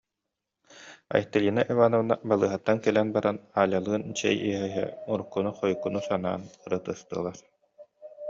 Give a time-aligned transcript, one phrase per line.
[1.17, 7.37] Айталина Ивановна балыыһаттан кэлэн баран Алялыын чэй иһэ-иһэ, уруккуну-хойуккуну санаан, ырытыстылар